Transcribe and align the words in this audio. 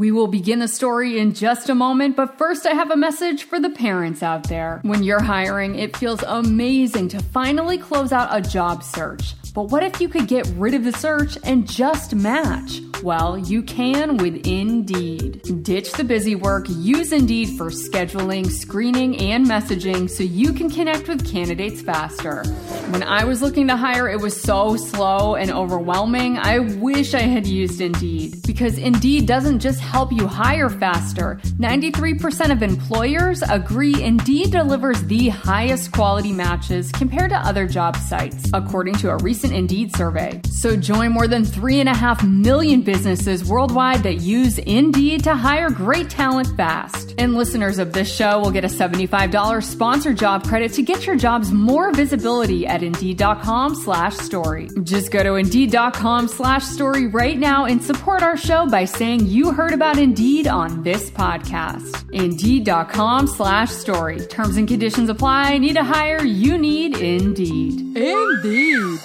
We 0.00 0.12
will 0.12 0.28
begin 0.28 0.60
the 0.60 0.66
story 0.66 1.18
in 1.18 1.34
just 1.34 1.68
a 1.68 1.74
moment, 1.74 2.16
but 2.16 2.38
first 2.38 2.64
I 2.64 2.70
have 2.70 2.90
a 2.90 2.96
message 2.96 3.44
for 3.44 3.60
the 3.60 3.68
parents 3.68 4.22
out 4.22 4.44
there. 4.44 4.80
When 4.82 5.02
you're 5.02 5.22
hiring, 5.22 5.74
it 5.74 5.94
feels 5.94 6.22
amazing 6.22 7.08
to 7.08 7.22
finally 7.22 7.76
close 7.76 8.10
out 8.10 8.34
a 8.34 8.40
job 8.40 8.82
search. 8.82 9.34
But 9.54 9.64
what 9.64 9.82
if 9.82 10.00
you 10.00 10.08
could 10.08 10.28
get 10.28 10.46
rid 10.56 10.74
of 10.74 10.84
the 10.84 10.92
search 10.92 11.36
and 11.44 11.68
just 11.68 12.14
match? 12.14 12.80
Well, 13.02 13.38
you 13.38 13.62
can 13.62 14.18
with 14.18 14.46
Indeed. 14.46 15.62
Ditch 15.62 15.90
the 15.92 16.04
busy 16.04 16.34
work, 16.34 16.66
use 16.68 17.12
Indeed 17.12 17.56
for 17.56 17.70
scheduling, 17.70 18.46
screening, 18.46 19.18
and 19.18 19.46
messaging 19.46 20.08
so 20.10 20.22
you 20.22 20.52
can 20.52 20.68
connect 20.68 21.08
with 21.08 21.26
candidates 21.26 21.80
faster. 21.80 22.44
When 22.90 23.02
I 23.02 23.24
was 23.24 23.40
looking 23.40 23.68
to 23.68 23.76
hire, 23.76 24.08
it 24.08 24.20
was 24.20 24.38
so 24.38 24.76
slow 24.76 25.34
and 25.36 25.50
overwhelming. 25.50 26.36
I 26.36 26.58
wish 26.58 27.14
I 27.14 27.22
had 27.22 27.46
used 27.46 27.80
Indeed 27.80 28.42
because 28.46 28.76
Indeed 28.76 29.26
doesn't 29.26 29.60
just 29.60 29.80
help 29.80 30.12
you 30.12 30.26
hire 30.26 30.68
faster. 30.68 31.40
93% 31.58 32.52
of 32.52 32.62
employers 32.62 33.42
agree 33.48 34.02
Indeed 34.02 34.50
delivers 34.50 35.02
the 35.04 35.30
highest 35.30 35.92
quality 35.92 36.32
matches 36.32 36.92
compared 36.92 37.30
to 37.30 37.38
other 37.38 37.66
job 37.66 37.96
sites, 37.96 38.50
according 38.52 38.96
to 38.96 39.10
a 39.10 39.16
recent 39.18 39.39
Indeed 39.44 39.94
survey. 39.94 40.40
So 40.50 40.76
join 40.76 41.12
more 41.12 41.26
than 41.26 41.44
3.5 41.44 42.28
million 42.28 42.82
businesses 42.82 43.44
worldwide 43.44 44.02
that 44.02 44.20
use 44.20 44.58
Indeed 44.58 45.24
to 45.24 45.34
hire 45.34 45.70
great 45.70 46.08
talent 46.10 46.54
fast. 46.56 47.14
And 47.18 47.34
listeners 47.34 47.78
of 47.78 47.92
this 47.92 48.14
show 48.14 48.38
will 48.38 48.50
get 48.50 48.64
a 48.64 48.68
$75 48.68 49.64
sponsor 49.64 50.12
job 50.14 50.46
credit 50.46 50.72
to 50.74 50.82
get 50.82 51.06
your 51.06 51.16
jobs 51.16 51.50
more 51.50 51.90
visibility 51.92 52.66
at 52.66 52.82
Indeed.com 52.82 53.74
slash 53.74 54.16
story. 54.18 54.68
Just 54.82 55.10
go 55.10 55.22
to 55.22 55.34
Indeed.com 55.34 56.28
slash 56.28 56.64
story 56.64 57.06
right 57.06 57.38
now 57.38 57.64
and 57.64 57.82
support 57.82 58.22
our 58.22 58.36
show 58.36 58.66
by 58.68 58.84
saying 58.84 59.26
you 59.26 59.52
heard 59.52 59.72
about 59.72 59.98
Indeed 59.98 60.46
on 60.46 60.82
this 60.82 61.10
podcast. 61.10 62.04
Indeed.com 62.12 63.26
slash 63.26 63.70
story. 63.70 64.20
Terms 64.26 64.56
and 64.56 64.68
conditions 64.68 65.08
apply. 65.08 65.58
Need 65.58 65.74
to 65.76 65.84
hire? 65.84 66.22
You 66.22 66.58
need 66.58 66.96
Indeed. 66.98 67.96
Indeed. 67.96 69.00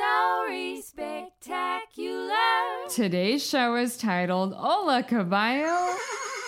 Story 0.00 0.80
Spectacular. 0.80 2.32
Today's 2.88 3.46
show 3.46 3.76
is 3.76 3.98
titled 3.98 4.54
Hola 4.54 5.02
Caballo 5.02 5.94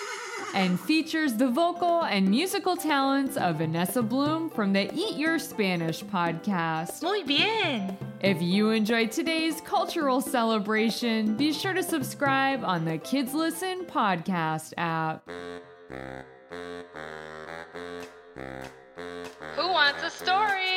and 0.55 0.79
features 0.79 1.35
the 1.35 1.49
vocal 1.49 2.03
and 2.03 2.27
musical 2.27 2.75
talents 2.75 3.37
of 3.37 3.57
Vanessa 3.57 4.01
Bloom 4.01 4.49
from 4.49 4.73
the 4.73 4.91
Eat 4.95 5.17
Your 5.17 5.37
Spanish 5.37 6.03
podcast. 6.03 7.03
Muy 7.03 7.21
bien. 7.25 7.95
If 8.21 8.41
you 8.41 8.71
enjoyed 8.71 9.11
today's 9.11 9.61
cultural 9.61 10.19
celebration, 10.19 11.35
be 11.35 11.53
sure 11.53 11.73
to 11.73 11.83
subscribe 11.83 12.63
on 12.63 12.85
the 12.85 12.97
Kids 12.97 13.35
Listen 13.35 13.85
podcast 13.85 14.73
app. 14.77 15.29
Who 19.55 19.67
wants 19.67 20.01
a 20.01 20.09
story? 20.09 20.72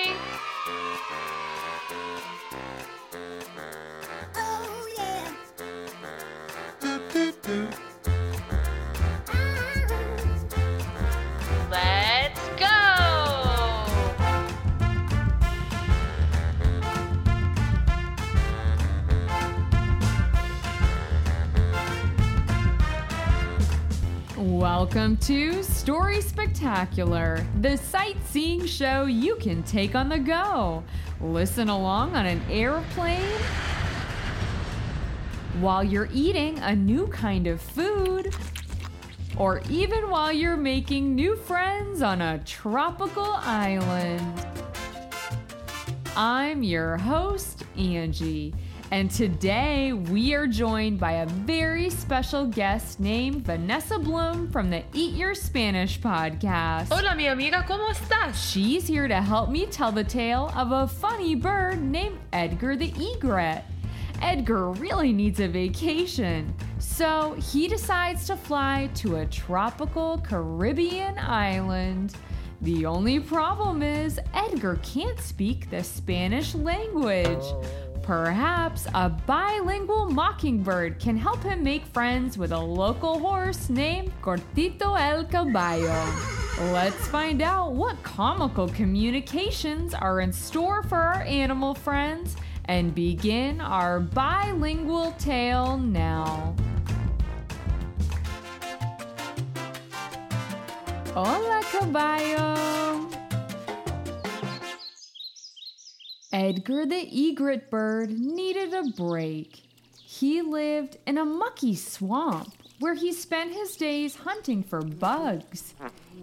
Welcome 24.46 25.16
to 25.18 25.64
Story 25.64 26.20
Spectacular, 26.20 27.44
the 27.62 27.76
sightseeing 27.76 28.64
show 28.64 29.06
you 29.06 29.34
can 29.36 29.64
take 29.64 29.96
on 29.96 30.08
the 30.08 30.20
go. 30.20 30.84
Listen 31.20 31.68
along 31.68 32.14
on 32.14 32.26
an 32.26 32.40
airplane, 32.48 33.40
while 35.58 35.82
you're 35.82 36.08
eating 36.12 36.60
a 36.60 36.76
new 36.76 37.08
kind 37.08 37.48
of 37.48 37.60
food, 37.60 38.36
or 39.36 39.62
even 39.68 40.08
while 40.10 40.30
you're 40.30 40.56
making 40.56 41.16
new 41.16 41.34
friends 41.34 42.00
on 42.00 42.22
a 42.22 42.38
tropical 42.44 43.32
island. 43.38 44.46
I'm 46.16 46.62
your 46.62 46.98
host, 46.98 47.64
Angie, 47.76 48.54
and 48.90 49.10
today 49.10 49.92
we 49.92 50.34
are 50.34 50.46
joined 50.46 51.00
by 51.00 51.12
a 51.12 51.26
very 51.26 51.90
special 51.90 52.46
guest 52.46 53.00
named 53.00 53.44
Vanessa 53.44 53.98
Bloom 53.98 54.50
from 54.50 54.70
the 54.70 54.84
Eat 54.92 55.14
Your 55.14 55.34
Spanish 55.34 56.00
podcast. 56.00 56.88
Hola, 56.92 57.16
mi 57.16 57.26
amiga, 57.26 57.64
¿cómo 57.66 57.88
estás? 57.90 58.34
She's 58.34 58.86
here 58.86 59.08
to 59.08 59.20
help 59.20 59.50
me 59.50 59.66
tell 59.66 59.90
the 59.90 60.04
tale 60.04 60.52
of 60.54 60.70
a 60.72 60.86
funny 60.86 61.34
bird 61.34 61.82
named 61.82 62.18
Edgar 62.32 62.76
the 62.76 62.92
egret. 62.96 63.64
Edgar 64.22 64.70
really 64.72 65.12
needs 65.12 65.40
a 65.40 65.48
vacation, 65.48 66.54
so 66.78 67.34
he 67.52 67.68
decides 67.68 68.26
to 68.26 68.36
fly 68.36 68.88
to 68.94 69.16
a 69.16 69.26
tropical 69.26 70.18
Caribbean 70.18 71.18
island. 71.18 72.14
The 72.62 72.86
only 72.86 73.20
problem 73.20 73.82
is 73.82 74.18
Edgar 74.32 74.80
can't 74.82 75.20
speak 75.20 75.68
the 75.68 75.84
Spanish 75.84 76.54
language. 76.54 77.26
Oh. 77.28 77.85
Perhaps 78.06 78.86
a 78.94 79.08
bilingual 79.08 80.08
mockingbird 80.08 81.00
can 81.00 81.16
help 81.16 81.42
him 81.42 81.64
make 81.64 81.84
friends 81.86 82.38
with 82.38 82.52
a 82.52 82.58
local 82.58 83.18
horse 83.18 83.68
named 83.68 84.12
Cortito 84.22 84.96
el 84.96 85.24
Caballo. 85.24 86.06
Let's 86.72 87.08
find 87.08 87.42
out 87.42 87.72
what 87.72 88.00
comical 88.04 88.68
communications 88.68 89.92
are 89.92 90.20
in 90.20 90.32
store 90.32 90.84
for 90.84 90.98
our 90.98 91.22
animal 91.22 91.74
friends 91.74 92.36
and 92.66 92.94
begin 92.94 93.60
our 93.60 93.98
bilingual 93.98 95.10
tale 95.18 95.76
now. 95.76 96.54
Hola, 101.12 101.60
caballo. 101.72 103.15
Edgar 106.32 106.86
the 106.86 107.08
egret 107.12 107.70
bird 107.70 108.10
needed 108.10 108.74
a 108.74 108.82
break. 108.96 109.62
He 110.02 110.42
lived 110.42 110.98
in 111.06 111.18
a 111.18 111.24
mucky 111.24 111.74
swamp 111.74 112.52
where 112.80 112.94
he 112.94 113.12
spent 113.12 113.52
his 113.52 113.76
days 113.76 114.16
hunting 114.16 114.62
for 114.62 114.82
bugs. 114.82 115.74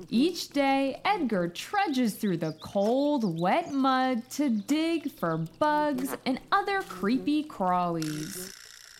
Each 0.09 0.49
day, 0.49 1.01
Edgar 1.05 1.47
trudges 1.47 2.15
through 2.15 2.37
the 2.37 2.53
cold, 2.61 3.39
wet 3.39 3.71
mud 3.71 4.29
to 4.31 4.49
dig 4.49 5.11
for 5.11 5.37
bugs 5.37 6.15
and 6.25 6.39
other 6.51 6.81
creepy 6.81 7.43
crawlies. 7.43 8.53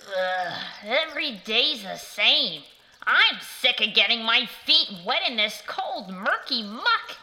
Ugh, 0.07 0.63
every 0.85 1.41
day's 1.45 1.83
the 1.83 1.97
same. 1.97 2.61
I'm 3.05 3.39
sick 3.61 3.81
of 3.81 3.93
getting 3.93 4.23
my 4.23 4.47
feet 4.65 4.87
wet 5.05 5.21
in 5.29 5.35
this 5.37 5.61
cold, 5.67 6.09
murky 6.09 6.63
muck. 6.63 7.17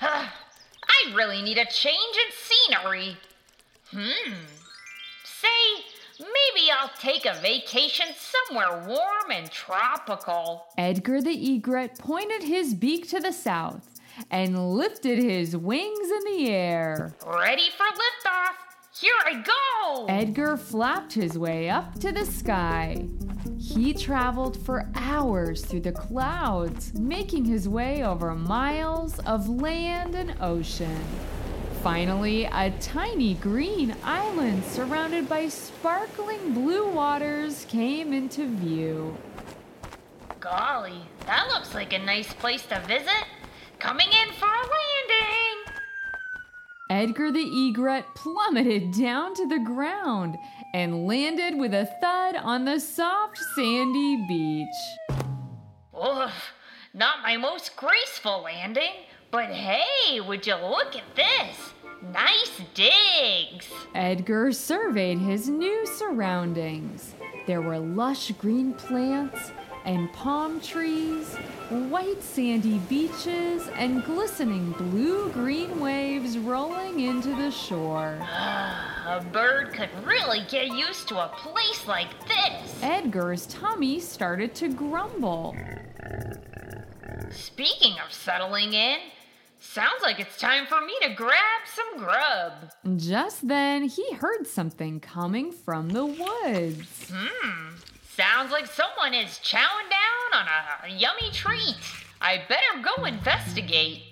Ugh, 0.00 0.26
I 1.04 1.14
really 1.14 1.42
need 1.42 1.58
a 1.58 1.64
change 1.66 1.96
in 2.16 2.32
scenery. 2.32 3.16
Hmm. 3.90 4.34
Say, 5.24 5.84
maybe 6.18 6.70
I'll 6.70 6.90
take 6.98 7.26
a 7.26 7.34
vacation 7.40 8.06
somewhere 8.16 8.84
warm 8.86 9.30
and 9.32 9.50
tropical. 9.50 10.66
Edgar 10.78 11.20
the 11.20 11.54
egret 11.54 11.98
pointed 11.98 12.42
his 12.42 12.74
beak 12.74 13.08
to 13.08 13.20
the 13.20 13.32
south 13.32 13.88
and 14.30 14.74
lifted 14.74 15.18
his 15.18 15.56
wings 15.56 16.10
in 16.10 16.36
the 16.36 16.50
air. 16.50 17.14
Ready 17.26 17.68
for 17.76 17.84
liftoff. 17.84 18.71
Here 19.00 19.14
I 19.24 19.42
go. 19.42 20.04
Edgar 20.06 20.58
flapped 20.58 21.14
his 21.14 21.38
way 21.38 21.70
up 21.70 21.98
to 22.00 22.12
the 22.12 22.26
sky. 22.26 23.06
He 23.58 23.94
traveled 23.94 24.62
for 24.66 24.86
hours 24.94 25.64
through 25.64 25.80
the 25.80 25.92
clouds, 25.92 26.92
making 26.92 27.46
his 27.46 27.66
way 27.66 28.04
over 28.04 28.34
miles 28.34 29.18
of 29.20 29.48
land 29.48 30.14
and 30.14 30.34
ocean. 30.42 31.02
Finally, 31.82 32.44
a 32.44 32.70
tiny 32.80 33.34
green 33.34 33.96
island 34.04 34.62
surrounded 34.64 35.26
by 35.26 35.48
sparkling 35.48 36.52
blue 36.52 36.90
waters 36.90 37.64
came 37.70 38.12
into 38.12 38.46
view. 38.46 39.16
Golly, 40.38 41.00
that 41.26 41.48
looks 41.48 41.74
like 41.74 41.94
a 41.94 41.98
nice 41.98 42.32
place 42.34 42.66
to 42.66 42.78
visit. 42.80 43.24
Coming 43.78 44.08
in 44.08 44.34
for 44.34 44.46
a 44.46 44.68
landing. 44.68 45.61
Edgar 46.92 47.32
the 47.32 47.40
egret 47.40 48.04
plummeted 48.14 48.92
down 48.92 49.34
to 49.36 49.48
the 49.48 49.58
ground 49.58 50.36
and 50.74 51.06
landed 51.06 51.56
with 51.56 51.72
a 51.72 51.86
thud 52.02 52.36
on 52.36 52.66
the 52.66 52.78
soft 52.78 53.38
sandy 53.56 54.16
beach. 54.28 55.18
Ugh, 55.98 56.30
not 56.92 57.22
my 57.22 57.38
most 57.38 57.76
graceful 57.76 58.42
landing, 58.42 58.92
but 59.30 59.46
hey, 59.46 60.20
would 60.20 60.46
you 60.46 60.54
look 60.56 60.94
at 60.94 61.16
this? 61.16 61.72
Nice 62.12 62.60
digs. 62.74 63.68
Edgar 63.94 64.52
surveyed 64.52 65.18
his 65.18 65.48
new 65.48 65.86
surroundings. 65.86 67.14
There 67.46 67.62
were 67.62 67.78
lush 67.78 68.32
green 68.32 68.74
plants 68.74 69.50
and 69.84 70.12
palm 70.12 70.60
trees, 70.60 71.34
white 71.68 72.22
sandy 72.22 72.78
beaches, 72.88 73.68
and 73.74 74.04
glistening 74.04 74.72
blue 74.72 75.30
green 75.30 75.80
waves 75.80 76.38
rolling 76.38 77.00
into 77.00 77.28
the 77.36 77.50
shore. 77.50 78.18
A 79.06 79.24
bird 79.32 79.72
could 79.72 79.90
really 80.04 80.40
get 80.48 80.68
used 80.68 81.08
to 81.08 81.18
a 81.18 81.28
place 81.28 81.86
like 81.86 82.10
this. 82.28 82.78
Edgar's 82.82 83.46
tummy 83.46 84.00
started 84.00 84.54
to 84.56 84.68
grumble. 84.68 85.56
Speaking 87.30 87.94
of 88.04 88.12
settling 88.12 88.72
in, 88.74 88.98
sounds 89.58 90.02
like 90.02 90.20
it's 90.20 90.38
time 90.38 90.66
for 90.66 90.80
me 90.80 90.94
to 91.02 91.14
grab 91.14 91.62
some 91.66 91.98
grub. 91.98 92.52
Just 92.98 93.48
then, 93.48 93.84
he 93.84 94.12
heard 94.14 94.46
something 94.46 95.00
coming 95.00 95.50
from 95.52 95.88
the 95.90 96.04
woods. 96.04 97.10
Hmm, 97.12 97.74
sounds 98.16 98.52
like 98.52 98.66
someone 98.66 99.14
is 99.14 99.40
chowing 99.42 99.88
down 99.88 100.40
on 100.40 100.46
a 100.84 100.88
yummy 100.88 101.30
treat. 101.32 101.76
I 102.20 102.42
better 102.48 102.82
go 102.82 103.04
investigate. 103.04 104.02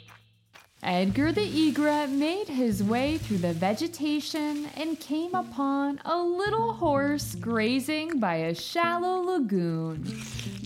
Edgar 0.82 1.30
the 1.30 1.42
egret 1.42 2.08
made 2.08 2.48
his 2.48 2.82
way 2.82 3.18
through 3.18 3.38
the 3.38 3.52
vegetation 3.52 4.66
and 4.76 4.98
came 4.98 5.34
upon 5.34 6.00
a 6.06 6.16
little 6.16 6.72
horse 6.72 7.34
grazing 7.34 8.18
by 8.18 8.36
a 8.36 8.54
shallow 8.54 9.20
lagoon. 9.20 10.02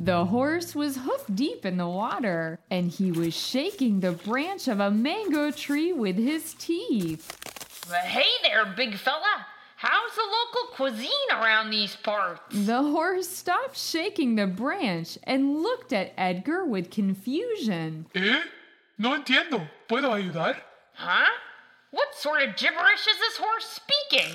The 0.01 0.27
horse 0.27 0.77
was 0.77 0.99
hoof 0.99 1.25
deep 1.35 1.67
in 1.67 1.79
the 1.79 1.89
water, 1.89 2.61
and 2.71 2.93
he 2.93 3.11
was 3.11 3.35
shaking 3.35 3.99
the 3.99 4.13
branch 4.13 4.69
of 4.69 4.79
a 4.79 4.93
mango 4.93 5.51
tree 5.51 5.93
with 5.93 6.17
his 6.17 6.55
teeth. 6.55 7.37
Hey 7.93 8.31
there, 8.45 8.65
big 8.77 8.97
fella. 8.97 9.47
How's 9.87 10.15
the 10.15 10.23
local 10.23 10.75
cuisine 10.77 11.31
around 11.31 11.69
these 11.69 11.95
parts? 11.95 12.41
The 12.51 12.81
horse 12.83 13.29
stopped 13.29 13.77
shaking 13.77 14.35
the 14.35 14.47
branch 14.47 15.19
and 15.25 15.63
looked 15.63 15.93
at 15.93 16.15
Edgar 16.17 16.65
with 16.65 16.91
confusion. 16.91 18.07
¿Eh? 18.15 18.41
No 18.97 19.15
entiendo. 19.15 19.69
¿Puedo 19.87 20.11
ayudar? 20.11 20.57
Huh? 20.95 21.29
What 21.91 22.15
sort 22.15 22.41
of 22.41 22.57
gibberish 22.57 23.07
is 23.07 23.19
this 23.19 23.37
horse 23.37 23.67
speaking? 23.67 24.33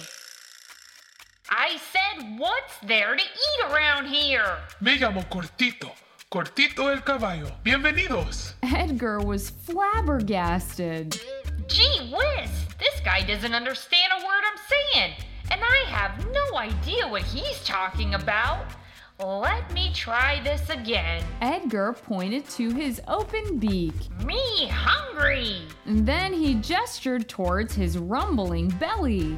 I 1.50 1.80
said, 1.92 2.38
what's 2.38 2.78
there 2.86 3.16
to 3.16 3.24
eat 3.24 3.72
around 3.72 4.06
here? 4.06 4.56
Me 4.82 5.00
llamo 5.00 5.28
Cortito. 5.32 5.90
Cortito 6.32 6.94
el 6.94 7.02
caballo. 7.02 7.52
Bienvenidos. 7.66 8.54
Edgar 8.62 9.20
was 9.20 9.50
flabbergasted. 9.50 11.20
Gee 11.68 12.12
whiz, 12.14 12.52
this 12.78 13.00
guy 13.04 13.22
doesn't 13.24 13.56
understand 13.56 14.14
a 14.14 14.24
word 14.24 14.44
I'm 14.46 14.60
saying, 14.94 15.14
and 15.52 15.62
I 15.64 15.86
have 15.88 16.26
no 16.32 16.58
idea 16.58 17.08
what 17.08 17.24
he's 17.24 17.64
talking 17.64 18.14
about. 18.14 18.66
Let 19.20 19.74
me 19.74 19.92
try 19.94 20.40
this 20.44 20.70
again. 20.70 21.24
Edgar 21.42 21.92
pointed 21.92 22.48
to 22.52 22.70
his 22.70 23.02
open 23.08 23.60
beak. 23.60 23.94
Me 24.24 24.70
hungry. 24.72 25.64
Then 25.86 26.32
he 26.32 26.56
gestured 26.56 27.28
towards 27.28 27.76
his 27.76 27.98
rumbling 27.98 28.70
belly. 28.80 29.38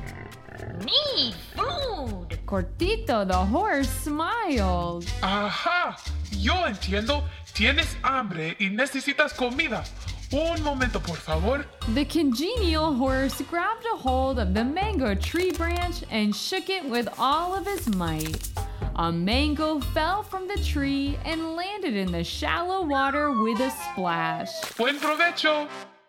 Me 0.86 1.34
food. 1.56 2.38
Cortito 2.46 3.28
the 3.28 3.34
horse 3.34 3.90
smiled. 3.90 5.06
Ajá. 5.22 5.98
Yo 6.31 6.54
entiendo. 6.68 7.24
Tienes 7.54 7.96
hambre 8.04 8.56
y 8.60 8.69
necesitas 8.69 9.34
comida. 9.34 9.84
Un 10.33 10.63
momento, 10.63 11.00
por 11.00 11.18
favor. 11.18 11.66
The 11.94 12.06
congenial 12.06 12.94
horse 12.94 13.42
grabbed 13.50 13.86
a 13.86 13.98
hold 13.98 14.39
of 14.39 14.54
the 14.54 14.63
mango 14.63 15.13
tree 15.13 15.51
branch 15.51 16.06
and 16.10 16.33
shook 16.33 16.69
it 16.69 16.86
with 16.86 17.10
all 17.19 17.54
of 17.54 17.66
his 17.66 17.94
might. 17.95 18.50
A 18.95 19.12
mango 19.12 19.81
fell 19.81 20.24
from 20.24 20.48
the 20.48 20.57
tree 20.63 21.18
and 21.25 21.56
landed 21.56 21.95
in 21.95 22.13
the 22.13 22.24
shallow 22.24 22.86
water 22.86 23.31
with 23.42 23.60
a 23.60 23.72
splash. 23.72 24.50
Buen 24.78 25.00
provecho. 25.00 25.68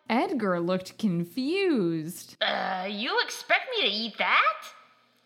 Edgar 0.08 0.60
looked 0.60 0.98
confused. 0.98 2.36
Uh, 2.40 2.86
you 2.88 3.18
expect 3.24 3.66
me 3.76 3.88
to 3.88 3.92
eat 3.92 4.18
that? 4.18 4.62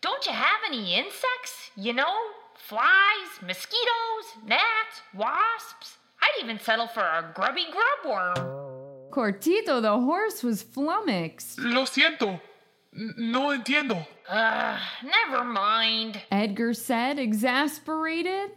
Don't 0.01 0.25
you 0.25 0.31
have 0.31 0.59
any 0.67 0.95
insects? 0.95 1.69
You 1.75 1.93
know, 1.93 2.15
flies, 2.55 3.41
mosquitoes, 3.45 4.25
gnats, 4.43 5.01
wasps? 5.13 5.97
I'd 6.19 6.43
even 6.43 6.59
settle 6.59 6.87
for 6.87 7.01
a 7.01 7.31
grubby 7.35 7.65
grubworm. 7.71 8.66
Cortito 9.11 9.81
the 9.81 9.99
horse 9.99 10.43
was 10.43 10.61
flummoxed. 10.61 11.59
Lo 11.59 11.83
siento. 11.85 12.39
No 12.93 13.49
entiendo. 13.57 14.05
Uh, 14.27 14.77
never 15.03 15.43
mind. 15.43 16.21
Edgar 16.31 16.73
said, 16.73 17.19
exasperated. 17.19 18.51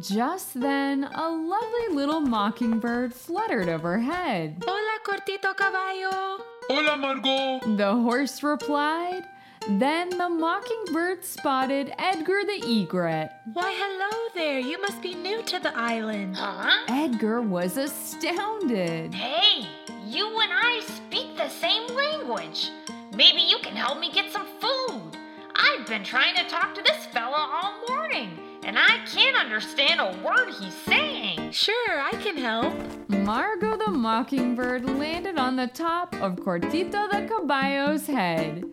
Just 0.00 0.60
then, 0.60 1.04
a 1.04 1.28
lovely 1.30 1.94
little 1.94 2.20
mockingbird 2.20 3.14
fluttered 3.14 3.68
overhead. 3.68 4.62
Hola, 4.66 4.98
Cortito 5.06 5.56
Caballo. 5.56 6.42
Hola, 6.68 6.96
Margot. 6.96 7.60
The 7.76 7.92
horse 7.92 8.42
replied. 8.42 9.24
Then 9.68 10.10
the 10.10 10.28
mockingbird 10.28 11.24
spotted 11.24 11.94
Edgar 11.98 12.44
the 12.44 12.62
egret. 12.66 13.30
Why, 13.54 13.72
hello 13.74 14.28
there. 14.34 14.58
You 14.58 14.78
must 14.82 15.00
be 15.00 15.14
new 15.14 15.42
to 15.44 15.58
the 15.58 15.74
island. 15.74 16.36
Huh? 16.36 16.84
Edgar 16.88 17.40
was 17.40 17.78
astounded. 17.78 19.14
Hey, 19.14 19.66
you 20.06 20.38
and 20.38 20.52
I 20.52 20.82
speak 20.86 21.38
the 21.38 21.48
same 21.48 21.86
language. 21.86 22.70
Maybe 23.16 23.40
you 23.40 23.56
can 23.62 23.74
help 23.74 23.98
me 23.98 24.12
get 24.12 24.30
some 24.30 24.46
food. 24.60 25.16
I've 25.54 25.86
been 25.86 26.04
trying 26.04 26.34
to 26.36 26.44
talk 26.44 26.74
to 26.74 26.82
this 26.82 27.06
fella 27.06 27.48
all 27.50 27.74
morning, 27.88 28.38
and 28.64 28.78
I 28.78 29.02
can't 29.06 29.36
understand 29.36 29.98
a 29.98 30.14
word 30.22 30.52
he's 30.60 30.74
saying. 30.74 31.52
Sure, 31.52 32.00
I 32.02 32.10
can 32.22 32.36
help. 32.36 32.74
Margot 33.08 33.78
the 33.78 33.90
mockingbird 33.90 34.84
landed 34.84 35.38
on 35.38 35.56
the 35.56 35.68
top 35.68 36.14
of 36.16 36.36
Cortito 36.36 37.10
the 37.10 37.26
caballo's 37.26 38.06
head. 38.06 38.64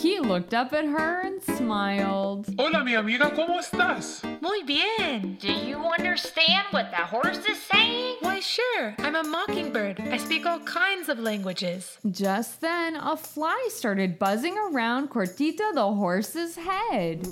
He 0.00 0.18
looked 0.18 0.54
up 0.54 0.72
at 0.72 0.86
her 0.86 1.20
and 1.20 1.42
smiled. 1.42 2.46
Hola, 2.58 2.82
mi 2.82 2.94
amiga. 2.94 3.30
¿Cómo 3.36 3.58
estás? 3.58 4.22
Muy 4.40 4.62
bien. 4.62 5.36
Do 5.38 5.52
you 5.52 5.76
understand 5.76 6.64
what 6.70 6.90
the 6.90 7.04
horse 7.04 7.44
is 7.46 7.60
saying? 7.60 8.16
Why, 8.20 8.40
sure. 8.40 8.94
I'm 9.00 9.14
a 9.14 9.22
mockingbird. 9.22 10.00
I 10.00 10.16
speak 10.16 10.46
all 10.46 10.60
kinds 10.60 11.10
of 11.10 11.18
languages. 11.18 11.98
Just 12.10 12.62
then, 12.62 12.96
a 12.96 13.14
fly 13.14 13.68
started 13.68 14.18
buzzing 14.18 14.56
around 14.56 15.10
Cortito 15.10 15.74
the 15.74 15.92
horse's 15.92 16.56
head. 16.56 17.28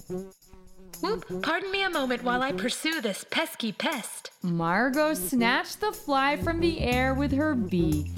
Whoop, 1.00 1.24
pardon 1.42 1.70
me 1.70 1.84
a 1.84 1.90
moment 1.90 2.22
while 2.22 2.42
I 2.42 2.52
pursue 2.52 3.00
this 3.00 3.24
pesky 3.30 3.72
pest. 3.72 4.30
Margot 4.42 5.14
snatched 5.14 5.80
the 5.80 5.92
fly 5.92 6.36
from 6.36 6.60
the 6.60 6.80
air 6.80 7.14
with 7.14 7.32
her 7.32 7.54
beak. 7.54 8.10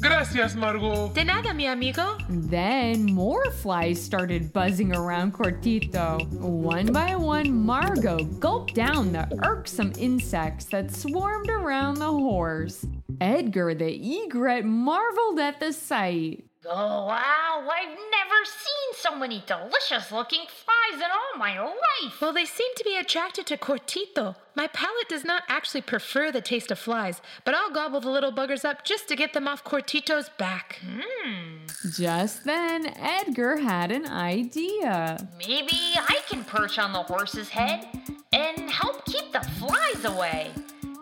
Gracias, 0.00 0.54
Margot. 0.54 1.12
De 1.12 1.22
nada, 1.24 1.52
mi 1.52 1.66
amigo. 1.66 2.16
Then 2.28 3.04
more 3.04 3.50
flies 3.50 4.02
started 4.02 4.50
buzzing 4.52 4.96
around 4.96 5.34
Cortito. 5.34 6.26
One 6.40 6.86
by 6.86 7.16
one, 7.16 7.66
Margot 7.66 8.24
gulped 8.24 8.74
down 8.74 9.12
the 9.12 9.28
irksome 9.44 9.92
insects 9.98 10.64
that 10.66 10.90
swarmed 10.90 11.50
around 11.50 11.96
the 11.98 12.06
horse. 12.06 12.86
Edgar 13.20 13.74
the 13.74 14.22
egret 14.24 14.64
marveled 14.64 15.38
at 15.38 15.60
the 15.60 15.72
sight. 15.72 16.44
Oh, 16.66 17.06
wow, 17.06 17.66
I've 17.72 17.88
never 17.88 18.44
seen 18.44 18.94
so 18.94 19.16
many 19.16 19.42
delicious 19.46 20.12
looking 20.12 20.42
flies 20.46 21.00
in 21.00 21.10
all 21.10 21.38
my 21.38 21.58
life. 21.58 22.20
Well, 22.20 22.34
they 22.34 22.44
seem 22.44 22.74
to 22.76 22.84
be 22.84 22.98
attracted 22.98 23.46
to 23.46 23.56
Cortito. 23.56 24.36
My 24.54 24.66
palate 24.66 25.08
does 25.08 25.24
not 25.24 25.44
actually 25.48 25.80
prefer 25.80 26.30
the 26.30 26.42
taste 26.42 26.70
of 26.70 26.78
flies, 26.78 27.22
but 27.46 27.54
I'll 27.54 27.70
gobble 27.72 28.00
the 28.00 28.10
little 28.10 28.30
buggers 28.30 28.62
up 28.62 28.84
just 28.84 29.08
to 29.08 29.16
get 29.16 29.32
them 29.32 29.48
off 29.48 29.64
Cortito's 29.64 30.28
back. 30.36 30.80
Hmm. 30.84 31.64
Just 31.96 32.44
then, 32.44 32.92
Edgar 32.98 33.56
had 33.56 33.90
an 33.90 34.06
idea. 34.06 35.16
Maybe 35.38 35.78
I 35.96 36.18
can 36.28 36.44
perch 36.44 36.78
on 36.78 36.92
the 36.92 37.02
horse's 37.02 37.48
head 37.48 37.88
and 38.32 38.68
help 38.70 39.06
keep 39.06 39.32
the 39.32 39.40
flies 39.58 40.04
away. 40.04 40.50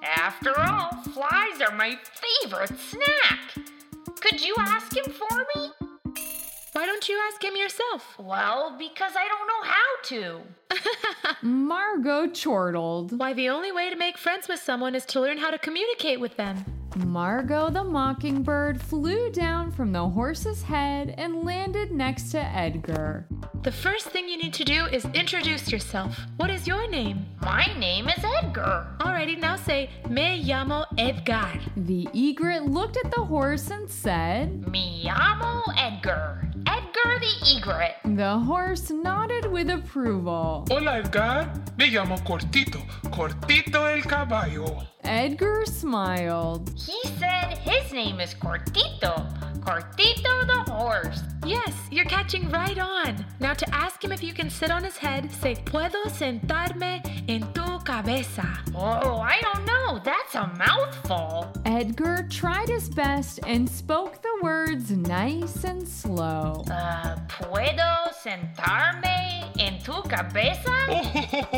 After 0.04 0.56
all, 0.56 1.02
flies 1.12 1.60
are 1.60 1.74
my 1.74 1.98
favorite 2.14 2.78
snack. 2.78 3.56
Could 4.20 4.44
you 4.44 4.54
ask 4.58 4.96
him 4.96 5.04
for 5.04 5.46
me? 5.54 5.70
Why 6.72 6.86
don't 6.86 7.08
you 7.08 7.18
ask 7.28 7.42
him 7.42 7.56
yourself? 7.56 8.16
Well, 8.18 8.76
because 8.78 9.12
I 9.16 9.26
don't 9.28 9.46
know 9.48 9.62
how 9.62 9.86
to. 10.04 11.38
Margot 11.46 12.28
chortled. 12.28 13.18
Why, 13.18 13.32
the 13.32 13.48
only 13.48 13.72
way 13.72 13.90
to 13.90 13.96
make 13.96 14.18
friends 14.18 14.48
with 14.48 14.60
someone 14.60 14.94
is 14.94 15.04
to 15.06 15.20
learn 15.20 15.38
how 15.38 15.50
to 15.50 15.58
communicate 15.58 16.20
with 16.20 16.36
them. 16.36 16.64
Margot 16.96 17.70
the 17.70 17.84
mockingbird 17.84 18.80
flew 18.80 19.30
down 19.30 19.70
from 19.70 19.92
the 19.92 20.08
horse's 20.08 20.62
head 20.62 21.14
and 21.18 21.44
landed 21.44 21.92
next 21.92 22.30
to 22.30 22.40
Edgar. 22.40 23.26
The 23.62 23.72
first 23.72 24.06
thing 24.06 24.28
you 24.28 24.38
need 24.38 24.54
to 24.54 24.64
do 24.64 24.86
is 24.86 25.04
introduce 25.14 25.70
yourself. 25.70 26.18
What 26.36 26.50
is 26.50 26.66
your 26.66 26.88
name? 26.90 27.26
My 27.40 27.66
name 27.78 28.08
is 28.08 28.24
Edgar. 28.38 28.86
Alrighty, 29.00 29.38
now 29.38 29.56
say, 29.56 29.90
Me 30.08 30.42
llamo 30.42 30.86
Edgar. 30.96 31.60
The 31.76 32.08
egret 32.14 32.64
looked 32.64 32.96
at 32.96 33.10
the 33.10 33.24
horse 33.24 33.70
and 33.70 33.88
said, 33.88 34.66
Me 34.68 35.04
llamo 35.04 35.62
Edgar. 35.76 36.50
Edgar 37.04 37.12
Edgar 37.12 37.20
the 37.20 37.56
Egret. 37.56 38.16
The 38.16 38.38
horse 38.38 38.90
nodded 38.90 39.50
with 39.50 39.70
approval. 39.70 40.64
Hola 40.70 40.98
Edgar, 40.98 41.52
me 41.76 41.90
llamo 41.90 42.16
Cortito, 42.24 42.80
Cortito 43.10 43.84
el 43.86 44.02
caballo. 44.02 44.84
Edgar 45.04 45.64
smiled. 45.66 46.70
He 46.76 47.00
said 47.18 47.58
his 47.58 47.92
name 47.92 48.20
is 48.20 48.34
Cortito. 48.34 49.47
Cortito 49.68 50.46
the 50.46 50.72
horse. 50.72 51.20
Yes, 51.44 51.74
you're 51.90 52.06
catching 52.06 52.48
right 52.48 52.78
on. 52.78 53.22
Now, 53.38 53.52
to 53.52 53.68
ask 53.74 54.02
him 54.02 54.12
if 54.12 54.22
you 54.22 54.32
can 54.32 54.48
sit 54.48 54.70
on 54.70 54.82
his 54.82 54.96
head, 54.96 55.30
say, 55.30 55.56
Puedo 55.56 56.06
sentarme 56.06 57.02
en 57.28 57.52
tu 57.52 57.78
cabeza. 57.84 58.48
Oh, 58.74 59.18
I 59.20 59.38
don't 59.42 59.66
know. 59.66 60.00
That's 60.02 60.34
a 60.36 60.46
mouthful. 60.56 61.52
Edgar 61.66 62.26
tried 62.30 62.70
his 62.70 62.88
best 62.88 63.40
and 63.46 63.68
spoke 63.68 64.22
the 64.22 64.38
words 64.42 64.90
nice 64.90 65.64
and 65.64 65.86
slow. 65.86 66.64
Uh, 66.70 67.16
¿puedo 67.28 68.10
sentarme 68.24 69.52
en 69.58 69.78
tu 69.82 70.00
cabeza? 70.08 70.72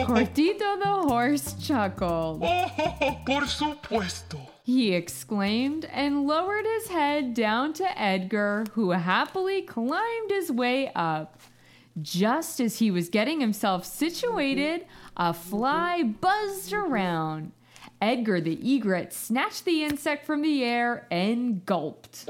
Cortito 0.04 0.80
the 0.82 1.08
horse 1.08 1.54
chuckled. 1.60 2.42
Oh, 3.02 3.18
por 3.24 3.42
supuesto. 3.46 4.49
He 4.70 4.92
exclaimed 4.92 5.84
and 5.86 6.28
lowered 6.28 6.64
his 6.64 6.86
head 6.90 7.34
down 7.34 7.72
to 7.72 8.00
Edgar, 8.00 8.66
who 8.74 8.90
happily 8.90 9.62
climbed 9.62 10.30
his 10.30 10.52
way 10.52 10.92
up. 10.94 11.40
Just 12.00 12.60
as 12.60 12.78
he 12.78 12.92
was 12.92 13.08
getting 13.08 13.40
himself 13.40 13.84
situated, 13.84 14.86
a 15.16 15.34
fly 15.34 16.04
buzzed 16.04 16.72
around. 16.72 17.50
Edgar 18.00 18.40
the 18.40 18.60
egret 18.62 19.12
snatched 19.12 19.64
the 19.64 19.82
insect 19.82 20.24
from 20.24 20.40
the 20.40 20.62
air 20.62 21.04
and 21.10 21.66
gulped. 21.66 22.28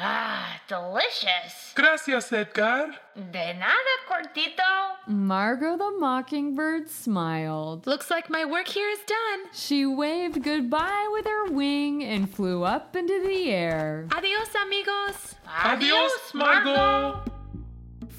Ah, 0.00 0.60
delicious. 0.68 1.72
Gracias 1.74 2.32
Edgar. 2.32 2.94
De 3.16 3.54
nada, 3.54 3.94
Cortito. 4.08 4.62
Margot 5.08 5.76
the 5.76 5.90
mockingbird 5.98 6.88
smiled. 6.88 7.84
Looks 7.86 8.08
like 8.08 8.30
my 8.30 8.44
work 8.44 8.68
here 8.68 8.88
is 8.88 9.00
done. 9.00 9.52
She 9.52 9.84
waved 9.86 10.44
goodbye 10.44 11.08
with 11.10 11.26
her 11.26 11.46
wing 11.50 12.04
and 12.04 12.32
flew 12.32 12.62
up 12.62 12.94
into 12.94 13.20
the 13.26 13.50
air. 13.50 14.06
Adios, 14.14 14.54
amigos. 14.54 15.34
Adios, 15.64 16.32
Margot. 16.32 17.20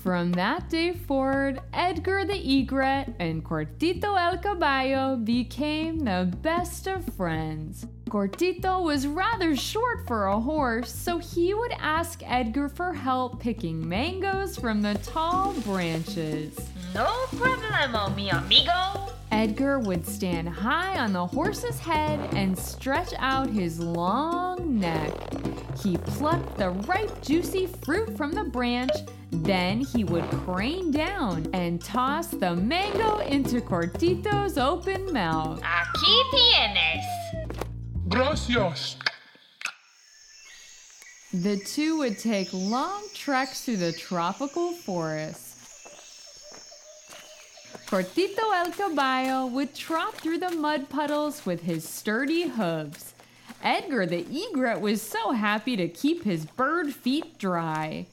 From 0.10 0.32
that 0.32 0.72
day 0.72 0.94
forward, 0.94 1.62
Edgar 1.72 2.26
the 2.26 2.34
egret 2.34 3.14
and 3.20 3.46
Cortito 3.46 4.20
el 4.20 4.40
caballo 4.40 5.16
became 5.18 6.00
the 6.00 6.36
best 6.42 6.88
of 6.88 7.06
friends. 7.14 7.86
Cortito 8.10 8.84
was 8.84 9.06
rather 9.06 9.56
short 9.56 10.08
for 10.08 10.26
a 10.26 10.40
horse, 10.40 10.92
so 10.92 11.20
he 11.20 11.54
would 11.54 11.74
ask 11.74 12.24
Edgar 12.26 12.70
for 12.70 12.92
help 12.92 13.40
picking 13.40 13.88
mangoes 13.88 14.58
from 14.58 14.82
the 14.82 14.96
tall 14.96 15.54
branches. 15.62 16.58
No 16.94 17.06
problemo, 17.36 18.16
mi 18.16 18.30
amigo. 18.30 19.12
Edgar 19.32 19.80
would 19.80 20.08
stand 20.08 20.50
high 20.50 20.98
on 20.98 21.14
the 21.14 21.26
horse's 21.26 21.80
head 21.80 22.20
and 22.34 22.58
stretch 22.58 23.14
out 23.20 23.50
his 23.50 23.80
long 23.80 24.80
neck. 24.80 25.14
He 25.84 25.98
plucked 25.98 26.58
the 26.58 26.72
ripe, 26.72 27.22
juicy 27.22 27.68
fruit 27.68 28.18
from 28.18 28.32
the 28.32 28.44
branch, 28.44 28.92
then 29.32 29.82
he 29.82 30.04
would 30.04 30.24
crane 30.32 30.90
down 30.92 31.48
and 31.54 31.80
toss 31.80 32.28
the 32.28 32.56
mango 32.56 33.20
into 33.20 33.62
Cortito's 33.62 34.58
open 34.58 35.14
mouth. 35.14 35.62
Aquí 35.62 36.24
tienes. 36.32 37.06
Gracias. 38.10 38.98
The 41.32 41.58
two 41.58 42.00
would 42.00 42.18
take 42.18 42.50
long 42.52 43.04
treks 43.14 43.62
through 43.64 43.78
the 43.78 43.94
tropical 43.94 44.72
forest. 44.72 45.49
Cortito 47.90 48.54
el 48.54 48.72
Caballo 48.72 49.48
would 49.48 49.74
trot 49.74 50.14
through 50.14 50.38
the 50.38 50.52
mud 50.52 50.90
puddles 50.90 51.44
with 51.44 51.64
his 51.64 51.84
sturdy 51.84 52.44
hooves. 52.44 53.16
Edgar 53.64 54.06
the 54.06 54.28
egret 54.30 54.80
was 54.80 55.02
so 55.02 55.32
happy 55.32 55.76
to 55.76 55.88
keep 55.88 56.24
his 56.24 56.46
bird 56.46 56.94
feet 56.94 57.40
dry. 57.40 58.06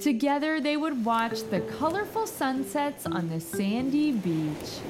Together 0.00 0.62
they 0.62 0.78
would 0.78 1.04
watch 1.04 1.42
the 1.50 1.60
colorful 1.60 2.26
sunsets 2.26 3.04
on 3.04 3.28
the 3.28 3.38
sandy 3.38 4.12
beach. 4.12 4.80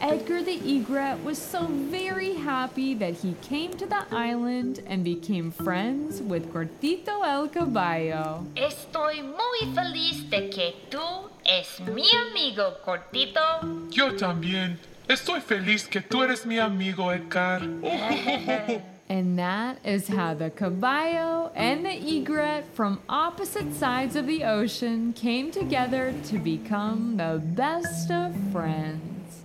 Edgar 0.00 0.42
the 0.42 0.62
egret 0.64 1.22
was 1.22 1.36
so 1.36 1.66
very 1.66 2.36
happy 2.36 2.94
that 2.94 3.14
he 3.14 3.34
came 3.42 3.72
to 3.74 3.84
the 3.84 4.06
island 4.10 4.82
and 4.86 5.04
became 5.04 5.50
friends 5.50 6.22
with 6.22 6.50
Cortito 6.54 7.22
el 7.22 7.48
Caballo. 7.48 8.46
Estoy 8.56 9.22
muy 9.22 9.74
feliz 9.74 10.22
de 10.30 10.48
que 10.48 10.72
tú 10.88 11.28
es 11.48 11.80
mi 11.80 12.04
amigo, 12.12 12.76
Cortito. 12.84 13.90
Yo 13.90 14.12
también. 14.16 14.78
Estoy 15.08 15.40
feliz 15.40 15.88
que 15.88 16.02
tú 16.02 16.22
eres 16.22 16.44
mi 16.44 16.58
amigo 16.58 17.10
Edgar. 17.10 17.62
And 19.10 19.38
that 19.38 19.78
is 19.86 20.06
how 20.06 20.34
the 20.34 20.50
caballo 20.50 21.50
and 21.54 21.86
the 21.86 21.96
egret 21.96 22.66
from 22.74 23.00
opposite 23.08 23.72
sides 23.74 24.16
of 24.16 24.26
the 24.26 24.44
ocean 24.44 25.14
came 25.14 25.50
together 25.50 26.12
to 26.26 26.38
become 26.38 27.16
the 27.16 27.40
best 27.42 28.10
of 28.10 28.34
friends. 28.52 29.44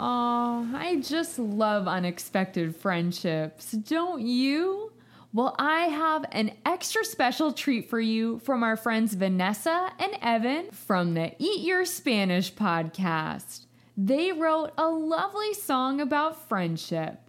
Aw, 0.00 0.74
I 0.74 1.02
just 1.02 1.38
love 1.38 1.86
unexpected 1.86 2.74
friendships, 2.74 3.72
don't 3.72 4.22
you? 4.22 4.90
Well, 5.30 5.54
I 5.58 5.80
have 5.88 6.24
an 6.32 6.52
extra 6.64 7.04
special 7.04 7.52
treat 7.52 7.90
for 7.90 8.00
you 8.00 8.38
from 8.38 8.62
our 8.62 8.78
friends 8.78 9.12
Vanessa 9.12 9.92
and 9.98 10.16
Evan 10.22 10.70
from 10.70 11.12
the 11.12 11.34
Eat 11.38 11.60
Your 11.60 11.84
Spanish 11.84 12.54
podcast. 12.54 13.66
They 13.94 14.32
wrote 14.32 14.72
a 14.78 14.88
lovely 14.88 15.52
song 15.52 16.00
about 16.00 16.48
friendship. 16.48 17.20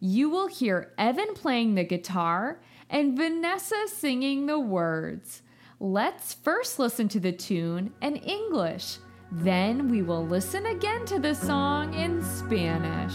You 0.00 0.28
will 0.28 0.48
hear 0.48 0.92
Evan 0.98 1.32
playing 1.32 1.76
the 1.76 1.84
guitar 1.84 2.60
and 2.90 3.16
Vanessa 3.16 3.86
singing 3.86 4.44
the 4.44 4.60
words. 4.60 5.40
Let's 5.80 6.34
first 6.34 6.78
listen 6.78 7.08
to 7.08 7.20
the 7.20 7.32
tune 7.32 7.94
in 8.02 8.16
English. 8.16 8.98
Then 9.32 9.88
we 9.88 10.02
will 10.02 10.26
listen 10.26 10.66
again 10.66 11.06
to 11.06 11.18
the 11.18 11.34
song 11.34 11.94
in 11.94 12.22
Spanish. 12.22 13.14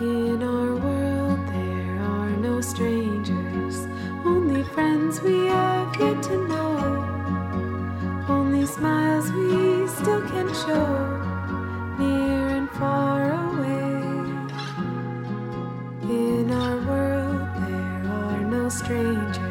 In 0.00 0.42
our 0.42 0.76
world, 0.76 1.17
no 2.38 2.60
strangers, 2.60 3.88
only 4.24 4.62
friends 4.62 5.20
we 5.20 5.46
have 5.46 5.94
yet 5.98 6.22
to 6.22 6.48
know, 6.48 8.24
only 8.28 8.64
smiles 8.64 9.30
we 9.32 9.88
still 9.88 10.22
can 10.28 10.46
show, 10.54 10.86
near 11.98 12.48
and 12.56 12.70
far 12.70 13.32
away. 13.32 13.98
In 16.08 16.50
our 16.52 16.76
world, 16.86 17.48
there 17.66 18.02
are 18.12 18.40
no 18.44 18.68
strangers, 18.68 19.47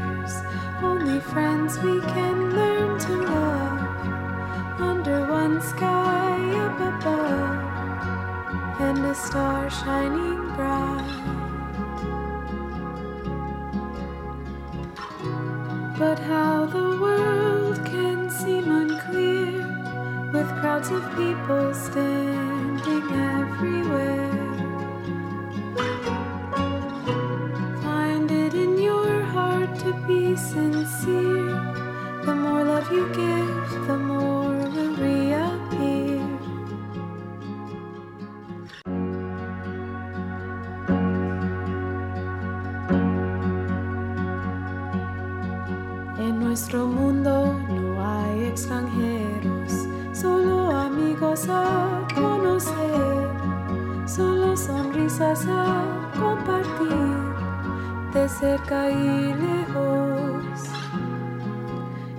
cerca 58.58 58.90
y 58.90 59.34
lejos. 59.34 60.70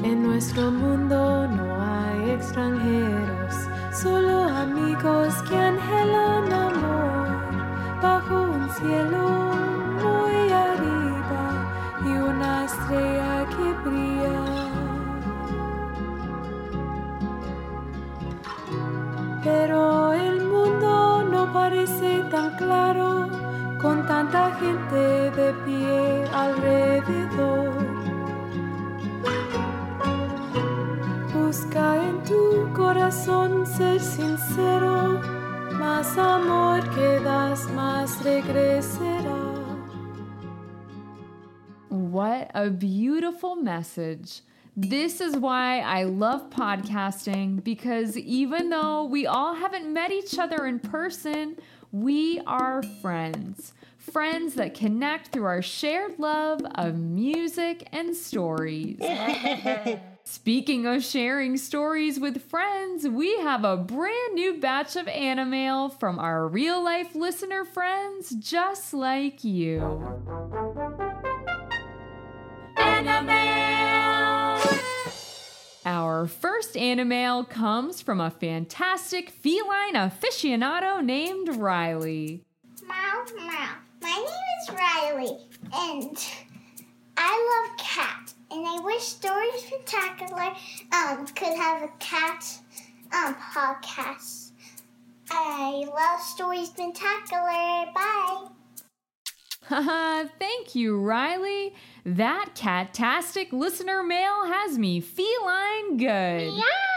En 0.02 0.23
nuestro 0.23 0.71
mundo 0.71 1.49
no 1.49 1.83
hay 1.83 2.30
extranjeros, 2.30 3.54
solo 3.92 4.45
amigos 4.45 5.35
que 5.49 5.57
anhelan 5.57 6.52
amor 6.52 7.28
bajo 8.02 8.42
un 8.42 8.68
cielo 8.71 9.52
muy 10.02 10.52
arriba 10.52 11.45
y 12.04 12.11
una 12.30 12.64
estrella 12.64 13.47
que 13.50 13.88
brilla. 13.88 14.38
Pero 19.42 20.12
el 20.12 20.45
mundo 20.45 21.25
no 21.33 21.52
parece 21.52 22.23
tan 22.30 22.57
claro 22.57 23.38
tanta 24.19 24.51
gente 24.59 25.31
de 25.37 25.53
pie 25.65 26.25
alrededor. 26.33 27.71
Busca 31.33 31.97
en 32.03 32.25
tu 32.25 32.69
corazón 32.75 33.65
ser 33.65 34.01
sincero, 34.01 35.21
más 35.79 36.19
amor 36.19 36.81
que 36.95 37.21
das, 37.23 37.71
más 37.71 38.21
regresará. 38.25 39.39
What 41.89 42.51
a 42.55 42.71
beautiful 42.71 43.55
message. 43.55 44.43
This 44.77 45.21
is 45.21 45.37
why 45.37 45.81
I 45.81 46.05
love 46.05 46.51
podcasting 46.51 47.63
because 47.63 48.17
even 48.17 48.71
though 48.71 49.05
we 49.05 49.27
all 49.27 49.55
haven't 49.55 49.93
met 49.93 50.11
each 50.11 50.39
other 50.41 50.67
in 50.67 50.81
person, 50.81 51.57
we 51.93 52.41
are 52.47 52.83
friends. 53.01 53.75
Friends 54.12 54.55
that 54.55 54.75
connect 54.75 55.29
through 55.29 55.45
our 55.45 55.61
shared 55.61 56.19
love 56.19 56.62
of 56.75 56.97
music 56.97 57.88
and 57.93 58.17
stories. 58.17 58.99
Speaking 60.25 60.87
of 60.87 61.05
sharing 61.05 61.57
stories 61.57 62.19
with 62.19 62.43
friends, 62.43 63.07
we 63.07 63.38
have 63.38 63.65
a 63.65 63.77
brand 63.77 64.35
new 64.35 64.59
batch 64.61 64.97
of 64.97 65.07
animail 65.07 65.99
from 65.99 66.19
our 66.19 66.47
real 66.49 66.83
life 66.83 67.15
listener 67.15 67.65
friends 67.65 68.31
just 68.38 68.95
like 68.95 69.45
you. 69.45 69.81
Our 75.85 76.27
first 76.27 76.75
animail 76.75 77.49
comes 77.49 78.00
from 78.03 78.21
a 78.21 78.31
fantastic 78.31 79.31
feline 79.31 79.95
aficionado 79.95 81.05
named 81.05 81.57
Riley. 81.57 82.45
Meow, 82.87 83.25
meow. 83.37 83.75
My 84.00 84.09
name 84.09 84.26
is 84.62 84.71
Riley, 84.71 85.38
and 85.75 86.19
I 87.17 87.67
love 87.69 87.78
cats. 87.78 88.35
And 88.50 88.67
I 88.67 88.81
wish 88.81 89.02
Story 89.02 89.49
Spectacular 89.57 90.55
um, 90.93 91.26
could 91.26 91.57
have 91.57 91.83
a 91.83 91.88
cat 91.99 92.59
um, 93.12 93.35
podcast. 93.35 94.52
I 95.31 95.85
love 95.87 96.21
Story 96.21 96.64
Spectacular. 96.64 97.93
Bye. 97.95 98.47
Thank 100.38 100.75
you, 100.75 100.99
Riley. 100.99 101.75
That 102.07 102.50
catastic 102.55 103.52
listener 103.52 104.02
mail 104.02 104.47
has 104.47 104.78
me 104.78 105.00
feline 105.00 105.99
good. 105.99 106.55
Meow! 106.55 106.88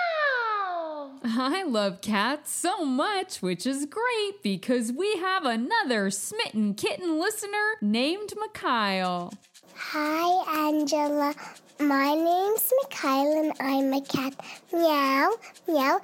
I 1.43 1.63
love 1.63 2.01
cats 2.01 2.51
so 2.51 2.85
much, 2.85 3.41
which 3.41 3.65
is 3.65 3.87
great 3.87 4.43
because 4.43 4.91
we 4.91 5.15
have 5.15 5.43
another 5.43 6.11
smitten 6.11 6.75
kitten 6.75 7.19
listener 7.19 7.77
named 7.81 8.33
Mikhail. 8.39 9.33
Hi, 9.73 10.67
Angela. 10.67 11.33
My 11.79 12.13
name's 12.13 12.71
Mikhail, 12.83 13.41
and 13.41 13.53
I'm 13.59 13.91
a 13.91 14.01
cat. 14.01 14.35
Meow, 14.71 15.31
meow. 15.67 15.99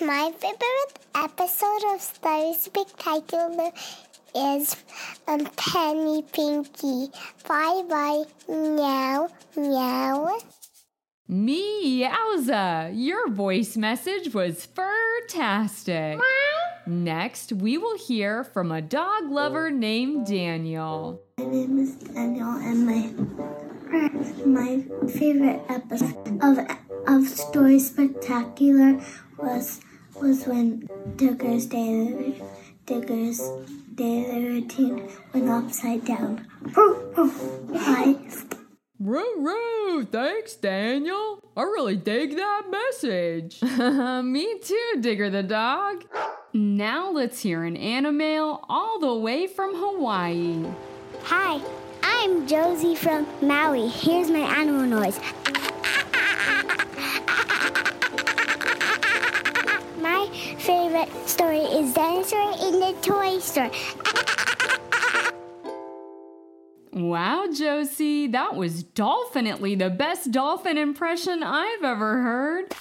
My 0.00 0.32
favorite 0.36 0.98
episode 1.14 1.94
of 1.94 2.00
Story 2.00 2.54
Spectacular 2.54 3.70
is 4.34 4.74
um, 5.28 5.46
Penny 5.56 6.22
Pinky. 6.22 7.12
Bye 7.46 7.84
bye. 7.88 8.24
Meow, 8.48 9.28
meow. 9.56 10.38
Meowza! 12.00 12.90
Your 12.94 13.28
voice 13.28 13.76
message 13.76 14.32
was 14.32 14.64
fantastic. 14.64 16.18
Next, 16.86 17.52
we 17.52 17.76
will 17.76 17.98
hear 17.98 18.42
from 18.42 18.72
a 18.72 18.80
dog 18.80 19.30
lover 19.30 19.70
named 19.70 20.26
Daniel. 20.26 21.20
My 21.36 21.44
name 21.44 21.78
is 21.78 21.96
Daniel, 21.96 22.52
and 22.52 22.86
my 22.86 23.02
my 24.46 24.82
favorite 25.08 25.60
episode 25.68 26.40
of 26.42 26.58
of 27.06 27.28
Story 27.28 27.78
Spectacular 27.78 28.98
was 29.36 29.82
was 30.22 30.46
when 30.46 30.88
Digger's 31.16 31.66
daily 31.66 32.42
Digger's 32.86 33.42
daily 33.94 34.44
routine 34.46 35.06
went 35.34 35.50
upside 35.50 36.06
down. 36.06 36.46
Bye. 37.74 38.16
Roo 39.02 39.38
roo! 39.38 40.04
Thanks, 40.04 40.56
Daniel. 40.56 41.42
I 41.56 41.62
really 41.62 41.96
dig 41.96 42.36
that 42.36 42.64
message. 42.70 43.62
Me 44.22 44.58
too, 44.58 44.96
Digger 45.00 45.30
the 45.30 45.42
dog. 45.42 46.04
Now 46.52 47.10
let's 47.10 47.40
hear 47.40 47.64
an 47.64 47.78
animail 47.78 48.62
all 48.68 48.98
the 48.98 49.14
way 49.14 49.46
from 49.46 49.74
Hawaii. 49.74 50.66
Hi, 51.22 51.62
I'm 52.02 52.46
Josie 52.46 52.94
from 52.94 53.26
Maui. 53.40 53.88
Here's 53.88 54.30
my 54.30 54.40
animal 54.40 54.84
noise. 54.84 55.18
My 59.98 60.28
favorite 60.58 61.08
story 61.26 61.60
is 61.60 61.94
Dinosaur 61.94 62.52
in 62.68 62.80
the 62.80 62.94
Toy 63.00 63.38
Store. 63.38 63.70
Wow, 66.92 67.46
Josie, 67.52 68.26
that 68.28 68.56
was 68.56 68.82
dolphinitely 68.82 69.78
the 69.78 69.90
best 69.90 70.32
dolphin 70.32 70.76
impression 70.76 71.42
I've 71.42 71.84
ever 71.84 72.20
heard. 72.22 72.74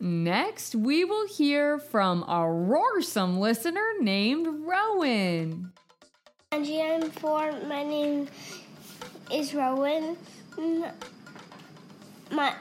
Next, 0.00 0.74
we 0.74 1.04
will 1.04 1.28
hear 1.28 1.78
from 1.78 2.24
a 2.28 2.50
roarsome 2.50 3.38
listener 3.38 3.86
named 4.00 4.48
Rowan. 4.66 5.72
Angie, 6.50 6.82
I'm 6.82 7.10
four. 7.10 7.52
My 7.68 7.84
name 7.84 8.28
is 9.32 9.54
Rowan. 9.54 10.16
My, 12.32 12.54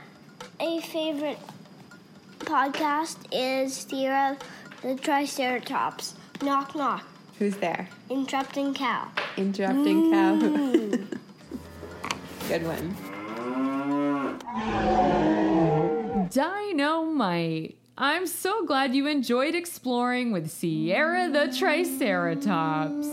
my 0.59 0.79
favorite 0.81 1.39
podcast 2.39 3.17
is 3.31 3.85
Theora 3.85 4.37
the 4.83 4.95
Triceratops. 4.95 6.13
Knock, 6.41 6.75
knock. 6.75 7.05
Who's 7.43 7.57
there? 7.57 7.89
Interrupting 8.09 8.73
cow. 8.73 9.09
Interrupting 9.35 10.13
cow. 10.13 10.39
Good 12.47 12.63
one. 12.63 12.95
Dynamite. 16.29 17.75
I'm 17.97 18.27
so 18.27 18.65
glad 18.65 18.95
you 18.95 19.07
enjoyed 19.07 19.55
exploring 19.55 20.31
with 20.31 20.51
Sierra 20.51 21.29
the 21.29 21.53
Triceratops. 21.53 23.07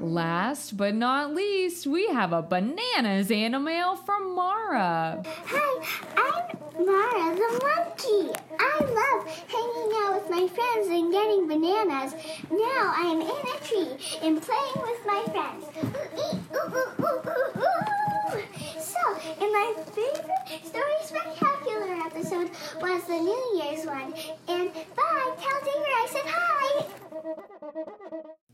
Last 0.00 0.76
but 0.76 0.94
not 0.94 1.34
least, 1.34 1.88
we 1.88 2.06
have 2.06 2.32
a 2.32 2.42
bananas 2.42 3.30
animail 3.30 3.98
from 4.06 4.36
Mara. 4.36 5.24
Hi, 5.26 5.84
I'm 6.16 6.44
Mara 6.86 7.34
the 7.34 7.60
monkey. 7.64 8.30
I 8.58 8.78
love 8.80 9.26
hanging 9.48 9.90
out 10.02 10.14
with 10.14 10.30
my 10.30 10.46
friends 10.48 10.88
and 10.88 11.12
getting 11.12 11.46
bananas. 11.48 12.14
Now 12.50 12.94
I 12.96 13.02
am 13.12 13.20
in 13.20 13.28
a 13.28 13.58
tree 13.64 13.96
and 14.22 14.42
playing 14.42 14.80
with 14.82 15.06
my 15.06 15.24
friends. 15.30 15.64
Ooh, 16.54 16.66
ooh, 16.66 17.04
ooh. 17.04 17.86
So, 18.80 19.00
in 19.44 19.52
my 19.52 19.74
favorite 19.92 20.64
Story 20.64 21.00
Spectacular 21.02 21.94
episode 22.06 22.50
was 22.80 23.04
the 23.04 23.18
New 23.18 23.60
Year's 23.62 23.86
one. 23.86 24.14
And 24.48 24.72
bye, 24.94 25.36
tell 25.38 25.60
Digger 25.64 25.94
I 25.94 26.06
said 26.10 26.26
hi. 26.26 26.84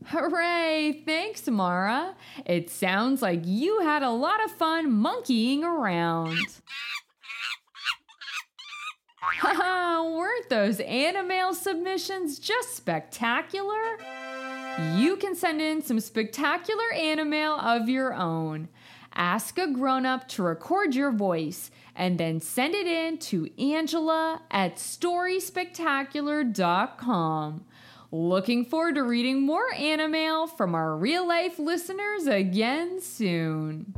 Hooray! 0.07 1.01
Thanks, 1.05 1.47
Mara. 1.47 2.15
It 2.45 2.69
sounds 2.69 3.21
like 3.21 3.41
you 3.45 3.79
had 3.79 4.03
a 4.03 4.11
lot 4.11 4.43
of 4.43 4.51
fun 4.51 4.91
monkeying 4.91 5.63
around. 5.63 6.37
Haha, 9.39 10.03
weren't 10.17 10.49
those 10.49 10.79
animail 10.79 11.53
submissions 11.53 12.39
just 12.39 12.75
spectacular? 12.75 13.97
You 14.95 15.17
can 15.17 15.35
send 15.35 15.61
in 15.61 15.81
some 15.81 15.99
spectacular 15.99 16.85
animail 16.95 17.59
of 17.59 17.89
your 17.89 18.13
own. 18.13 18.69
Ask 19.15 19.59
a 19.59 19.67
grown 19.67 20.07
up 20.07 20.27
to 20.29 20.41
record 20.41 20.95
your 20.95 21.11
voice 21.11 21.69
and 21.95 22.17
then 22.17 22.39
send 22.39 22.73
it 22.73 22.87
in 22.87 23.19
to 23.19 23.47
Angela 23.61 24.41
at 24.49 24.77
storyspectacular.com. 24.77 27.65
Looking 28.11 28.65
forward 28.65 28.95
to 28.95 29.03
reading 29.03 29.41
more 29.41 29.71
animail 29.73 30.49
from 30.49 30.73
our 30.75 30.95
real 30.95 31.27
life 31.27 31.59
listeners 31.59 32.27
again 32.27 33.01
soon. 33.01 33.93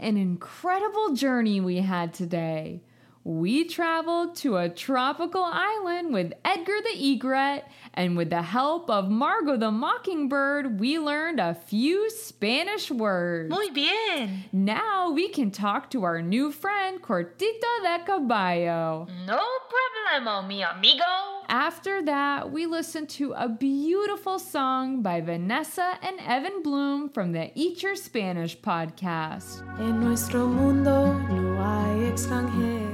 An 0.00 0.16
incredible 0.16 1.14
journey 1.14 1.60
we 1.60 1.76
had 1.76 2.12
today. 2.14 2.80
We 3.24 3.64
traveled 3.64 4.34
to 4.36 4.56
a 4.56 4.68
tropical 4.68 5.44
island 5.44 6.12
with 6.12 6.32
Edgar 6.44 6.80
the 6.82 7.12
egret, 7.12 7.64
and 7.92 8.16
with 8.16 8.30
the 8.30 8.42
help 8.42 8.88
of 8.88 9.10
Margot 9.10 9.58
the 9.58 9.70
mockingbird, 9.70 10.80
we 10.80 10.98
learned 10.98 11.38
a 11.38 11.54
few 11.54 12.08
Spanish 12.10 12.90
words. 12.90 13.50
Muy 13.50 13.70
bien. 13.70 14.44
Now 14.52 15.10
we 15.10 15.28
can 15.28 15.50
talk 15.50 15.90
to 15.90 16.04
our 16.04 16.22
new 16.22 16.50
friend 16.50 17.02
Cortito 17.02 17.82
de 17.82 18.04
Caballo. 18.06 19.06
No 19.26 19.40
problemo, 19.68 20.46
mi 20.46 20.62
amigo. 20.62 21.04
After 21.48 22.00
that, 22.02 22.50
we 22.50 22.66
listened 22.66 23.08
to 23.10 23.32
a 23.32 23.48
beautiful 23.48 24.38
song 24.38 25.02
by 25.02 25.20
Vanessa 25.20 25.98
and 26.00 26.20
Evan 26.20 26.62
Bloom 26.62 27.08
from 27.10 27.32
the 27.32 27.50
Eat 27.54 27.82
Your 27.82 27.96
Spanish 27.96 28.58
podcast. 28.58 29.62
En 29.78 30.00
nuestro 30.00 30.46
mundo 30.46 31.12
no 31.12 31.56
hay 31.60 32.10
extranjeros. 32.12 32.89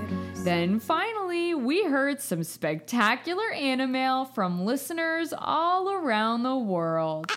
Then 0.47 0.79
finally, 0.79 1.55
we 1.55 1.83
heard 1.83 2.21
some 2.21 2.45
spectacular 2.45 3.51
animail 3.53 4.33
from 4.33 4.65
listeners 4.65 5.35
all 5.37 5.91
around 5.91 6.45
the 6.45 6.57
world. 6.57 7.33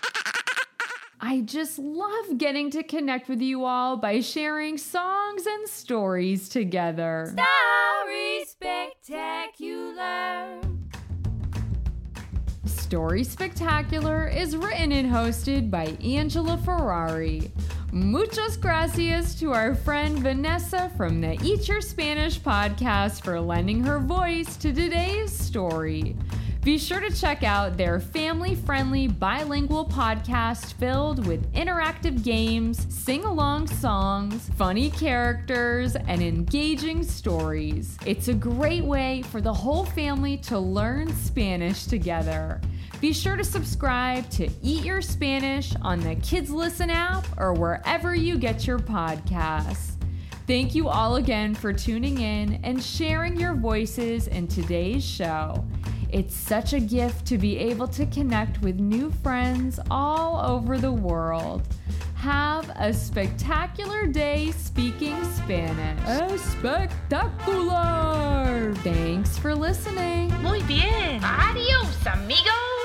I 1.20 1.40
just 1.40 1.80
love 1.80 2.38
getting 2.38 2.70
to 2.70 2.84
connect 2.84 3.28
with 3.28 3.40
you 3.40 3.64
all 3.64 3.96
by 3.96 4.20
sharing 4.20 4.78
songs 4.78 5.44
and 5.44 5.68
stories 5.68 6.48
together. 6.48 7.34
Story 7.34 8.44
Spectacular. 8.46 10.60
Story 12.64 13.24
Spectacular 13.24 14.28
is 14.28 14.56
written 14.56 14.92
and 14.92 15.10
hosted 15.10 15.68
by 15.68 15.96
Angela 16.00 16.56
Ferrari. 16.58 17.50
Muchas 17.92 18.56
gracias 18.56 19.34
to 19.40 19.52
our 19.52 19.74
friend 19.74 20.20
Vanessa 20.20 20.92
from 20.96 21.20
the 21.20 21.36
Eat 21.42 21.66
Your 21.66 21.80
Spanish 21.80 22.38
podcast 22.38 23.24
for 23.24 23.40
lending 23.40 23.82
her 23.82 23.98
voice 23.98 24.56
to 24.58 24.72
today's 24.72 25.36
story. 25.36 26.14
Be 26.62 26.78
sure 26.78 27.00
to 27.00 27.10
check 27.10 27.42
out 27.42 27.76
their 27.76 27.98
family 27.98 28.54
friendly 28.54 29.08
bilingual 29.08 29.86
podcast 29.86 30.74
filled 30.74 31.26
with 31.26 31.52
interactive 31.52 32.22
games, 32.22 32.86
sing 32.94 33.24
along 33.24 33.66
songs, 33.66 34.48
funny 34.56 34.90
characters, 34.90 35.96
and 35.96 36.22
engaging 36.22 37.02
stories. 37.02 37.96
It's 38.06 38.28
a 38.28 38.34
great 38.34 38.84
way 38.84 39.22
for 39.22 39.40
the 39.40 39.52
whole 39.52 39.84
family 39.84 40.36
to 40.36 40.60
learn 40.60 41.12
Spanish 41.16 41.86
together. 41.86 42.60
Be 43.00 43.12
sure 43.14 43.36
to 43.36 43.44
subscribe 43.44 44.28
to 44.30 44.48
Eat 44.60 44.84
Your 44.84 45.00
Spanish 45.00 45.74
on 45.80 46.00
the 46.00 46.16
Kids 46.16 46.50
Listen 46.50 46.90
app 46.90 47.26
or 47.38 47.54
wherever 47.54 48.14
you 48.14 48.36
get 48.36 48.66
your 48.66 48.78
podcasts. 48.78 49.92
Thank 50.46 50.74
you 50.74 50.88
all 50.88 51.16
again 51.16 51.54
for 51.54 51.72
tuning 51.72 52.20
in 52.20 52.60
and 52.62 52.82
sharing 52.82 53.40
your 53.40 53.54
voices 53.54 54.26
in 54.26 54.48
today's 54.48 55.02
show. 55.02 55.64
It's 56.10 56.34
such 56.34 56.74
a 56.74 56.80
gift 56.80 57.24
to 57.28 57.38
be 57.38 57.56
able 57.56 57.88
to 57.88 58.04
connect 58.04 58.60
with 58.60 58.78
new 58.78 59.10
friends 59.22 59.80
all 59.90 60.44
over 60.44 60.76
the 60.76 60.92
world. 60.92 61.66
Have 62.16 62.68
a 62.76 62.92
spectacular 62.92 64.08
day 64.08 64.50
speaking 64.50 65.16
Spanish. 65.36 66.04
Espectacular! 66.04 68.74
Thanks 68.78 69.38
for 69.38 69.54
listening. 69.54 70.30
Muy 70.42 70.60
bien. 70.64 71.24
Adios, 71.24 72.06
amigo. 72.06 72.79